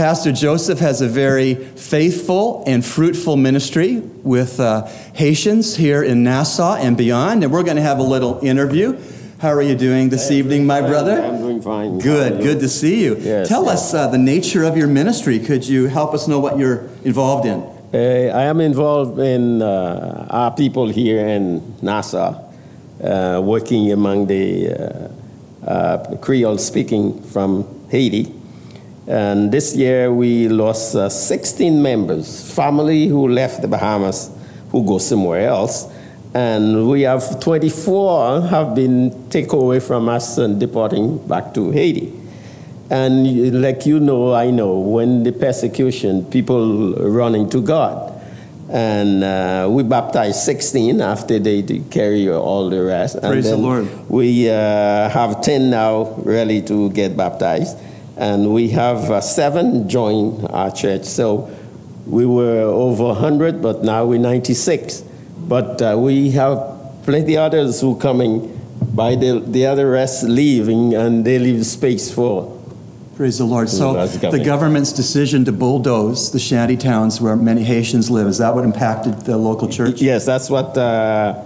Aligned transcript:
Pastor 0.00 0.32
Joseph 0.32 0.78
has 0.78 1.02
a 1.02 1.08
very 1.08 1.54
faithful 1.54 2.64
and 2.66 2.82
fruitful 2.82 3.36
ministry 3.36 3.98
with 3.98 4.58
uh, 4.58 4.86
Haitians 5.12 5.76
here 5.76 6.02
in 6.02 6.24
Nassau 6.24 6.76
and 6.76 6.96
beyond, 6.96 7.44
and 7.44 7.52
we're 7.52 7.62
going 7.62 7.76
to 7.76 7.82
have 7.82 7.98
a 7.98 8.02
little 8.02 8.40
interview. 8.42 8.98
How 9.40 9.50
are 9.50 9.60
you 9.60 9.74
doing 9.74 10.08
this 10.08 10.30
evening, 10.30 10.66
my 10.66 10.80
brother? 10.80 11.20
I'm 11.20 11.36
doing 11.36 11.60
fine. 11.60 11.98
Good, 11.98 12.42
good 12.42 12.60
to 12.60 12.68
see 12.70 13.04
you. 13.04 13.16
Yes, 13.18 13.46
Tell 13.46 13.66
yes. 13.66 13.92
us 13.92 13.94
uh, 13.94 14.06
the 14.06 14.16
nature 14.16 14.64
of 14.64 14.74
your 14.74 14.88
ministry. 14.88 15.38
Could 15.38 15.68
you 15.68 15.84
help 15.84 16.14
us 16.14 16.26
know 16.26 16.40
what 16.40 16.56
you're 16.56 16.88
involved 17.04 17.46
in? 17.46 17.60
Uh, 17.92 18.32
I 18.34 18.44
am 18.44 18.62
involved 18.62 19.18
in 19.18 19.60
uh, 19.60 20.28
our 20.30 20.50
people 20.50 20.88
here 20.88 21.28
in 21.28 21.76
Nassau, 21.82 22.42
uh, 23.04 23.42
working 23.44 23.92
among 23.92 24.28
the 24.28 24.70
uh, 24.72 25.70
uh, 25.70 26.16
Creole 26.22 26.56
speaking 26.56 27.22
from 27.22 27.86
Haiti. 27.90 28.39
And 29.06 29.50
this 29.50 29.74
year 29.74 30.12
we 30.12 30.48
lost 30.48 30.94
uh, 30.94 31.08
16 31.08 31.82
members, 31.82 32.54
family 32.54 33.06
who 33.08 33.28
left 33.28 33.62
the 33.62 33.68
Bahamas, 33.68 34.30
who 34.70 34.84
go 34.84 34.98
somewhere 34.98 35.48
else. 35.48 35.86
And 36.32 36.88
we 36.88 37.02
have 37.02 37.40
24 37.40 38.42
have 38.42 38.74
been 38.74 39.28
taken 39.30 39.58
away 39.58 39.80
from 39.80 40.08
us 40.08 40.38
and 40.38 40.60
deporting 40.60 41.18
back 41.26 41.54
to 41.54 41.70
Haiti. 41.72 42.12
And 42.88 43.62
like 43.62 43.86
you 43.86 44.00
know, 44.00 44.34
I 44.34 44.50
know, 44.50 44.78
when 44.78 45.22
the 45.22 45.32
persecution, 45.32 46.24
people 46.24 46.94
running 46.94 47.48
to 47.50 47.62
God. 47.62 48.08
And 48.68 49.24
uh, 49.24 49.68
we 49.70 49.82
baptized 49.82 50.40
16 50.40 51.00
after 51.00 51.40
they 51.40 51.62
carry 51.90 52.30
all 52.30 52.70
the 52.70 52.82
rest. 52.84 53.16
And 53.16 53.24
Praise 53.24 53.50
the 53.50 53.56
Lord. 53.56 53.88
We 54.08 54.48
uh, 54.48 55.08
have 55.08 55.40
10 55.40 55.70
now 55.70 56.14
ready 56.18 56.62
to 56.62 56.90
get 56.90 57.16
baptized. 57.16 57.76
And 58.20 58.52
we 58.52 58.68
have 58.70 59.10
uh, 59.10 59.20
seven 59.20 59.88
join 59.88 60.44
our 60.46 60.70
church. 60.70 61.04
So 61.04 61.50
we 62.06 62.26
were 62.26 62.62
over 62.62 63.04
100, 63.04 63.62
but 63.62 63.82
now 63.82 64.04
we're 64.04 64.18
96. 64.18 65.02
But 65.38 65.80
uh, 65.80 65.96
we 65.98 66.30
have 66.32 66.58
plenty 67.04 67.36
others 67.36 67.80
who 67.80 67.98
coming 67.98 68.56
by 68.94 69.14
the, 69.16 69.40
the 69.40 69.66
other 69.66 69.90
rest 69.90 70.24
leaving, 70.24 70.94
and 70.94 71.24
they 71.24 71.38
leave 71.38 71.64
space 71.66 72.12
for 72.12 72.60
Praise 73.20 73.36
the 73.36 73.44
Lord. 73.44 73.68
So, 73.68 74.06
the 74.06 74.42
government's 74.42 74.92
decision 74.92 75.44
to 75.44 75.52
bulldoze 75.52 76.32
the 76.32 76.38
shanty 76.38 76.78
towns 76.78 77.20
where 77.20 77.36
many 77.36 77.62
Haitians 77.62 78.10
live, 78.10 78.26
is 78.26 78.38
that 78.38 78.54
what 78.54 78.64
impacted 78.64 79.12
the 79.26 79.36
local 79.36 79.68
church? 79.68 80.00
Yes, 80.00 80.24
that's 80.24 80.48
what 80.48 80.74
uh, 80.78 81.38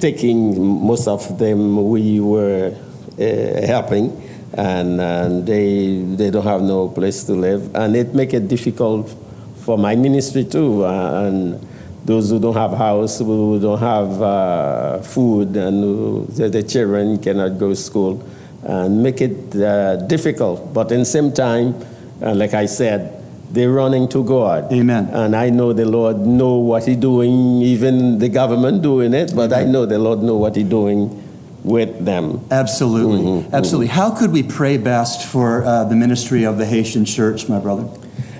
taking 0.00 0.60
most 0.60 1.06
of 1.06 1.38
them 1.38 1.88
we 1.88 2.18
were 2.18 2.74
uh, 3.16 3.22
helping, 3.64 4.10
and, 4.54 5.00
and 5.00 5.46
they 5.46 6.02
they 6.16 6.30
don't 6.30 6.44
have 6.44 6.62
no 6.62 6.88
place 6.88 7.24
to 7.24 7.32
live, 7.32 7.74
and 7.74 7.94
it 7.94 8.14
make 8.14 8.34
it 8.34 8.48
difficult 8.48 9.14
for 9.56 9.78
my 9.78 9.94
ministry 9.94 10.44
too, 10.44 10.84
uh, 10.84 11.24
and 11.26 11.66
those 12.04 12.30
who 12.30 12.40
don't 12.40 12.54
have 12.56 12.72
house, 12.72 13.18
who 13.18 13.60
don't 13.60 13.78
have 13.78 14.22
uh, 14.22 14.98
food, 15.00 15.56
and 15.56 15.84
who, 15.84 16.26
the, 16.30 16.48
the 16.48 16.62
children 16.62 17.18
cannot 17.18 17.58
go 17.58 17.68
to 17.68 17.76
school, 17.76 18.24
and 18.64 19.02
make 19.02 19.20
it 19.20 19.54
uh, 19.56 19.96
difficult. 19.96 20.72
But 20.74 20.90
in 20.90 21.00
the 21.00 21.04
same 21.04 21.32
time, 21.32 21.74
uh, 22.22 22.34
like 22.34 22.54
I 22.54 22.66
said, 22.66 23.22
they're 23.50 23.70
running 23.70 24.08
to 24.08 24.24
God. 24.24 24.72
Amen. 24.72 25.08
And 25.12 25.34
I 25.36 25.50
know 25.50 25.72
the 25.72 25.84
Lord 25.84 26.18
know 26.18 26.56
what 26.56 26.86
He 26.86 26.96
doing, 26.96 27.62
even 27.62 28.18
the 28.18 28.28
government 28.28 28.82
doing 28.82 29.14
it, 29.14 29.34
but 29.34 29.52
I 29.52 29.64
know 29.64 29.86
the 29.86 29.98
Lord 29.98 30.20
know 30.20 30.36
what 30.36 30.56
He 30.56 30.64
doing 30.64 31.29
with 31.64 32.04
them. 32.04 32.44
Absolutely. 32.50 33.22
Mm-hmm, 33.22 33.54
Absolutely. 33.54 33.88
How 33.88 34.10
could 34.10 34.32
we 34.32 34.42
pray 34.42 34.78
best 34.78 35.26
for 35.26 35.64
uh, 35.64 35.84
the 35.84 35.96
ministry 35.96 36.44
of 36.44 36.58
the 36.58 36.66
Haitian 36.66 37.04
church, 37.04 37.48
my 37.48 37.58
brother? 37.58 37.88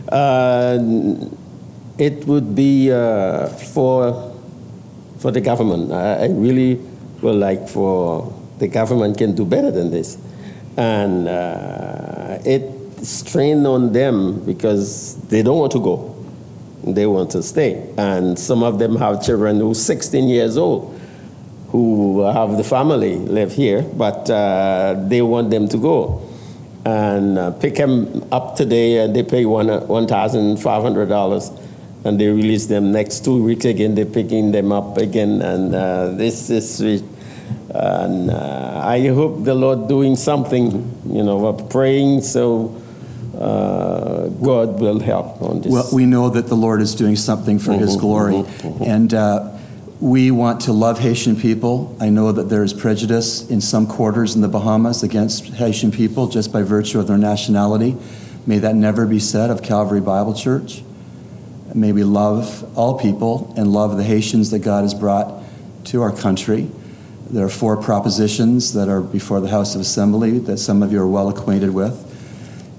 Uh, 0.09 0.79
it 1.99 2.27
would 2.27 2.55
be 2.55 2.91
uh, 2.91 3.49
for 3.49 4.35
for 5.19 5.31
the 5.31 5.41
government. 5.41 5.93
I, 5.93 6.25
I 6.25 6.29
really 6.29 6.77
would 7.21 7.37
like 7.37 7.69
for 7.69 8.33
the 8.59 8.69
government 8.69 9.19
can 9.19 9.35
do 9.35 9.45
better 9.45 9.71
than 9.71 9.91
this, 9.91 10.17
and 10.77 11.29
uh, 11.29 12.39
it 12.45 13.05
strain 13.05 13.67
on 13.67 13.93
them 13.93 14.45
because 14.45 15.17
they 15.29 15.43
don't 15.43 15.59
want 15.59 15.73
to 15.73 15.81
go. 15.81 16.17
They 16.83 17.07
want 17.07 17.31
to 17.33 17.43
stay, 17.43 17.93
and 17.99 18.39
some 18.39 18.63
of 18.63 18.79
them 18.79 18.97
have 18.97 19.23
children 19.23 19.61
who's 19.61 19.85
16 19.85 20.29
years 20.29 20.57
old 20.57 20.99
who 21.73 22.21
have 22.23 22.57
the 22.57 22.65
family 22.65 23.17
live 23.17 23.53
here, 23.53 23.83
but 23.83 24.29
uh, 24.31 24.95
they 25.09 25.23
want 25.23 25.51
them 25.51 25.69
to 25.69 25.79
go 25.79 26.23
and 26.85 27.39
uh, 27.39 27.51
pick 27.53 27.75
them 27.77 28.25
up 28.33 28.57
today, 28.57 28.99
and 29.05 29.15
they 29.15 29.23
pay 29.23 29.45
one 29.47 29.69
one 29.87 30.07
thousand 30.07 30.57
five 30.59 30.83
hundred 30.83 31.09
dollars, 31.09 31.51
and 32.05 32.19
they 32.21 32.27
release 32.29 32.67
them 32.67 32.91
next 32.93 33.25
two 33.25 33.43
weeks 33.45 33.65
again. 33.65 33.95
They're 33.95 34.05
picking 34.07 34.51
them 34.53 34.73
up 34.73 34.97
again, 34.99 35.43
and 35.43 35.75
uh, 35.75 36.11
this 36.13 36.51
is. 36.51 36.77
sweet. 36.79 37.05
And 37.73 38.31
uh, 38.31 38.83
I 38.85 39.07
hope 39.09 39.45
the 39.45 39.55
Lord 39.55 39.87
doing 39.89 40.17
something, 40.17 40.71
you 41.07 41.23
know, 41.23 41.39
we're 41.39 41.53
praying 41.69 42.23
so 42.23 42.75
uh, 43.39 44.27
God 44.27 44.81
will 44.81 44.99
help 44.99 45.41
on 45.41 45.61
this. 45.61 45.71
Well, 45.73 45.89
we 45.93 46.05
know 46.05 46.31
that 46.31 46.49
the 46.49 46.57
Lord 46.57 46.81
is 46.81 46.97
doing 46.97 47.15
something 47.15 47.61
for 47.61 47.73
His 47.73 47.97
Mm-hmm, 47.97 48.01
glory. 48.01 48.45
And 48.85 49.15
uh, 49.15 49.57
we 50.01 50.31
want 50.31 50.63
to 50.63 50.73
love 50.73 50.99
Haitian 50.99 51.37
people. 51.37 51.95
I 52.01 52.09
know 52.09 52.33
that 52.33 52.45
there 52.45 52.65
is 52.65 52.73
prejudice 52.73 53.49
in 53.51 53.61
some 53.61 53.87
quarters 53.87 54.35
in 54.35 54.41
the 54.41 54.49
Bahamas 54.49 55.03
against 55.03 55.45
Haitian 55.45 55.91
people 55.93 56.27
just 56.29 56.53
by 56.53 56.63
virtue 56.63 56.99
of 56.99 57.07
their 57.07 57.19
nationality. 57.19 57.97
May 58.47 58.59
that 58.61 58.75
never 58.75 59.07
be 59.07 59.19
said 59.19 59.51
of 59.51 59.63
Calvary 59.63 60.01
Bible 60.01 60.33
Church. 60.33 60.83
May 61.75 61.93
we 61.93 62.03
love 62.03 62.77
all 62.77 62.99
people 62.99 63.53
and 63.57 63.71
love 63.73 63.97
the 63.99 64.03
Haitians 64.03 64.51
that 64.51 64.61
God 64.61 64.83
has 64.83 64.95
brought 64.95 65.43
to 65.85 66.03
our 66.03 66.17
country. 66.17 66.71
There 67.29 67.45
are 67.45 67.51
four 67.51 67.77
propositions 67.77 68.73
that 68.73 68.89
are 68.89 69.03
before 69.03 69.41
the 69.41 69.49
House 69.51 69.75
of 69.75 69.83
Assembly 69.83 70.39
that 70.41 70.57
some 70.57 70.83
of 70.83 70.93
you 70.93 71.01
are 71.01 71.07
well 71.07 71.29
acquainted 71.29 71.75
with. 71.75 72.07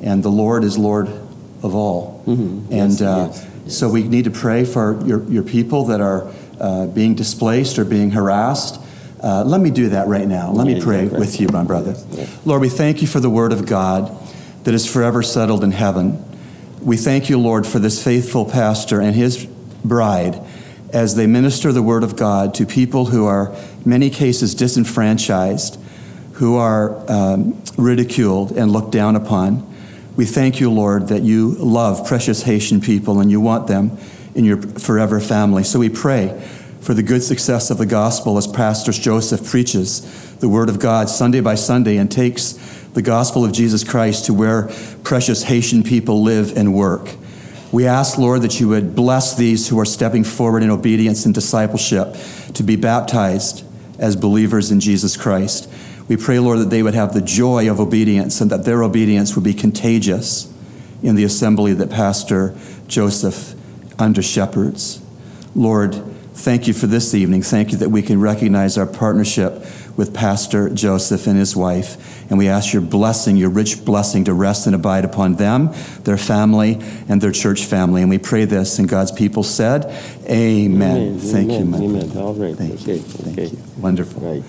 And 0.01 0.23
the 0.23 0.29
Lord 0.29 0.63
is 0.63 0.77
Lord 0.77 1.07
of 1.07 1.75
all. 1.75 2.23
And 2.25 2.71
Yes, 2.71 3.01
uh, 3.01 3.29
yes, 3.31 3.77
so 3.77 3.87
we 3.87 4.03
need 4.03 4.25
to 4.25 4.31
pray 4.31 4.65
for 4.65 4.99
your, 5.05 5.23
your 5.29 5.43
people 5.43 5.85
that 5.85 6.01
are 6.01 6.29
uh, 6.61 6.85
being 6.85 7.15
displaced 7.15 7.79
or 7.79 7.85
being 7.85 8.11
harassed. 8.11 8.79
Uh, 9.21 9.43
let 9.43 9.59
me 9.59 9.71
do 9.71 9.89
that 9.89 10.07
right 10.07 10.27
now. 10.27 10.51
Let 10.51 10.67
me 10.67 10.79
pray 10.79 11.05
yeah, 11.05 11.17
with 11.17 11.41
you, 11.41 11.47
my 11.49 11.63
brother. 11.63 11.95
Yes. 12.11 12.45
Lord, 12.45 12.61
we 12.61 12.69
thank 12.69 13.01
you 13.01 13.07
for 13.07 13.19
the 13.19 13.29
word 13.29 13.51
of 13.51 13.65
God 13.65 14.15
that 14.63 14.73
is 14.73 14.85
forever 14.85 15.23
settled 15.23 15.63
in 15.63 15.71
heaven. 15.71 16.23
We 16.79 16.97
thank 16.97 17.29
you, 17.29 17.39
Lord, 17.39 17.65
for 17.65 17.79
this 17.79 18.03
faithful 18.03 18.45
pastor 18.45 19.01
and 19.01 19.15
his 19.15 19.45
bride 19.83 20.39
as 20.93 21.15
they 21.15 21.25
minister 21.25 21.71
the 21.71 21.81
word 21.81 22.03
of 22.03 22.15
God 22.15 22.53
to 22.55 22.65
people 22.65 23.05
who 23.05 23.25
are, 23.25 23.53
in 23.53 23.83
many 23.85 24.09
cases, 24.09 24.53
disenfranchised, 24.53 25.79
who 26.33 26.57
are 26.57 27.03
um, 27.09 27.61
ridiculed 27.77 28.51
and 28.51 28.71
looked 28.71 28.91
down 28.91 29.15
upon. 29.15 29.67
We 30.15 30.25
thank 30.25 30.59
you, 30.59 30.71
Lord, 30.71 31.07
that 31.07 31.21
you 31.21 31.51
love 31.55 32.07
precious 32.07 32.43
Haitian 32.43 32.81
people 32.81 33.19
and 33.19 33.31
you 33.31 33.39
want 33.39 33.67
them 33.67 33.97
in 34.35 34.45
your 34.45 34.61
forever 34.61 35.19
family. 35.19 35.63
So 35.63 35.79
we 35.79 35.89
pray 35.89 36.29
for 36.81 36.93
the 36.93 37.03
good 37.03 37.21
success 37.21 37.69
of 37.69 37.77
the 37.77 37.85
gospel 37.85 38.37
as 38.37 38.47
Pastor 38.47 38.91
Joseph 38.91 39.45
preaches 39.45 40.35
the 40.37 40.49
word 40.49 40.69
of 40.69 40.79
God 40.79 41.09
Sunday 41.09 41.39
by 41.39 41.55
Sunday 41.55 41.97
and 41.97 42.11
takes 42.11 42.53
the 42.93 43.01
gospel 43.01 43.45
of 43.45 43.53
Jesus 43.53 43.83
Christ 43.83 44.25
to 44.25 44.33
where 44.33 44.69
precious 45.03 45.43
Haitian 45.43 45.83
people 45.83 46.23
live 46.23 46.57
and 46.57 46.73
work. 46.73 47.15
We 47.71 47.85
ask, 47.85 48.17
Lord, 48.17 48.41
that 48.41 48.59
you 48.59 48.67
would 48.69 48.95
bless 48.95 49.35
these 49.35 49.69
who 49.69 49.79
are 49.79 49.85
stepping 49.85 50.23
forward 50.23 50.63
in 50.63 50.69
obedience 50.69 51.25
and 51.25 51.33
discipleship 51.33 52.15
to 52.55 52.63
be 52.63 52.75
baptized 52.75 53.63
as 53.97 54.15
believers 54.15 54.71
in 54.71 54.79
Jesus 54.79 55.15
Christ. 55.15 55.69
We 56.09 56.17
pray, 56.17 56.39
Lord, 56.39 56.59
that 56.59 56.69
they 56.69 56.83
would 56.83 56.95
have 56.95 57.13
the 57.13 57.21
joy 57.21 57.71
of 57.71 57.79
obedience 57.79 58.41
and 58.41 58.51
that 58.51 58.65
their 58.65 58.83
obedience 58.83 59.35
would 59.35 59.45
be 59.45 59.53
contagious 59.53 60.51
in 61.01 61.15
the 61.15 61.23
assembly 61.23 61.73
that 61.75 61.89
Pastor 61.89 62.53
Joseph 62.87 63.55
under 63.99 64.21
shepherds. 64.21 65.01
Lord, 65.55 65.95
thank 66.33 66.67
you 66.67 66.73
for 66.73 66.87
this 66.87 67.13
evening. 67.13 67.41
Thank 67.41 67.71
you 67.71 67.77
that 67.79 67.89
we 67.89 68.01
can 68.01 68.19
recognize 68.19 68.77
our 68.77 68.85
partnership 68.85 69.65
with 69.97 70.13
Pastor 70.13 70.69
Joseph 70.69 71.27
and 71.27 71.37
his 71.37 71.55
wife. 71.55 72.29
And 72.29 72.37
we 72.37 72.47
ask 72.47 72.73
your 72.73 72.81
blessing, 72.81 73.35
your 73.35 73.49
rich 73.49 73.83
blessing, 73.83 74.23
to 74.25 74.33
rest 74.33 74.65
and 74.65 74.75
abide 74.75 75.05
upon 75.05 75.35
them, 75.35 75.71
their 76.03 76.17
family, 76.17 76.79
and 77.09 77.21
their 77.21 77.31
church 77.31 77.65
family. 77.65 78.01
And 78.01 78.09
we 78.09 78.17
pray 78.17 78.45
this, 78.45 78.79
and 78.79 78.87
God's 78.87 79.11
people 79.11 79.43
said, 79.43 79.85
Amen. 80.29 80.97
Amen, 80.97 81.19
Thank 81.19 81.51
you, 81.51 81.65
my 81.65 81.77
amen. 81.77 82.09
brother. 82.09 82.19
All 82.19 82.33
right, 82.33 82.55
Thank 82.55 82.81
okay, 82.81 82.95
you. 82.95 83.01
Thank 83.01 83.37
okay. 83.37 83.55
you. 83.55 83.63
Wonderful. 83.77 84.21
Right. 84.21 84.43